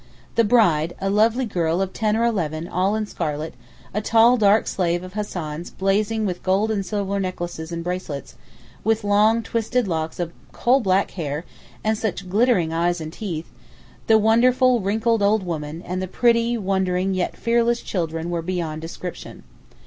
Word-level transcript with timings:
The 0.33 0.43
bride—a 0.43 1.11
lovely 1.11 1.45
girl 1.45 1.79
of 1.79 1.93
ten 1.93 2.17
or 2.17 2.23
eleven 2.23 2.67
all 2.67 2.95
in 2.95 3.05
scarlet, 3.05 3.53
a 3.93 4.01
tall 4.01 4.35
dark 4.35 4.65
slave 4.65 5.03
of 5.03 5.13
Hassan's 5.13 5.69
blazing 5.69 6.25
with 6.25 6.41
gold 6.41 6.71
and 6.71 6.83
silver 6.83 7.19
necklaces 7.19 7.71
and 7.71 7.83
bracelets, 7.83 8.33
with 8.83 9.03
long 9.03 9.43
twisted 9.43 9.87
locks 9.87 10.19
of 10.19 10.31
coal 10.53 10.79
black 10.79 11.11
hair 11.11 11.45
and 11.83 11.99
such 11.99 12.27
glittering 12.27 12.73
eyes 12.73 12.99
and 12.99 13.13
teeth, 13.13 13.51
the 14.07 14.17
wonderful 14.17 14.79
wrinkled 14.79 15.21
old 15.21 15.45
women, 15.45 15.83
and 15.83 16.01
the 16.01 16.07
pretty, 16.07 16.57
wondering, 16.57 17.13
yet 17.13 17.37
fearless 17.37 17.79
children 17.79 18.31
were 18.31 18.41
beyond 18.41 18.81
description. 18.81 19.43